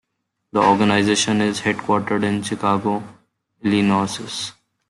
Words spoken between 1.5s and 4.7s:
headquartered in Chicago, Illinois.